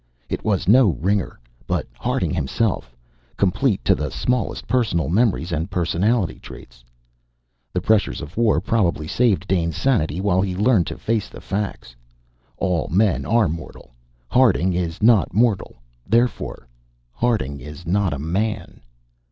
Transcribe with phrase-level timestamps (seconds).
[0.29, 2.95] It was no ringer, but Harding himself,
[3.37, 6.83] complete to the smallest personal memories and personality traits.
[7.71, 11.95] The pressures of war probably saved Dane's sanity while he learned to face the facts.
[12.57, 13.93] All men are mortal;
[14.27, 15.75] Harding is not mortal;
[16.07, 16.67] therefore,
[17.13, 18.81] Harding is not a man!